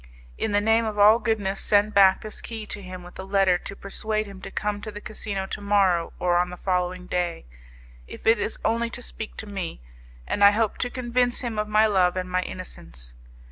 In 0.35 0.51
the 0.51 0.61
name 0.61 0.83
of 0.83 0.97
all 0.97 1.19
goodness, 1.19 1.61
send 1.61 1.93
back 1.93 2.21
this 2.21 2.41
key 2.41 2.65
to 2.65 2.81
him 2.81 3.03
with 3.03 3.19
a 3.19 3.23
letter 3.23 3.59
to 3.59 3.75
persuade 3.75 4.25
him 4.25 4.41
to 4.41 4.49
come 4.49 4.81
to 4.81 4.89
the 4.89 4.99
casino 4.99 5.45
to 5.45 5.61
morrow 5.61 6.11
or 6.17 6.37
on 6.37 6.49
the 6.49 6.57
following 6.57 7.05
day, 7.05 7.45
if 8.07 8.25
it 8.25 8.39
is 8.39 8.57
only 8.65 8.89
to 8.89 9.01
speak 9.03 9.37
to 9.37 9.45
me; 9.45 9.79
and 10.25 10.43
I 10.43 10.49
hope 10.57 10.79
to 10.79 10.89
convince 10.89 11.41
him 11.41 11.59
of 11.59 11.67
my 11.67 11.85
love 11.85 12.17
and 12.17 12.27
my 12.31 12.41
innocence. 12.41 13.13